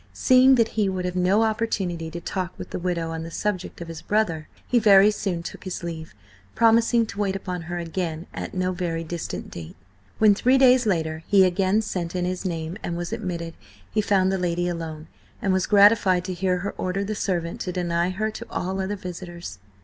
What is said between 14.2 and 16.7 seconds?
the lady alone, and was gratified to hear